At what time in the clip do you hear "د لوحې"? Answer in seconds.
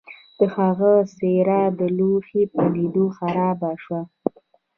1.79-2.43